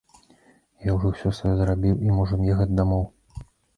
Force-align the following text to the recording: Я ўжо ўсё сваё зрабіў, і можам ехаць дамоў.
Я 0.87 0.95
ўжо 0.95 1.11
ўсё 1.11 1.33
сваё 1.39 1.53
зрабіў, 1.59 1.95
і 2.07 2.17
можам 2.21 2.49
ехаць 2.55 2.71
дамоў. 2.79 3.05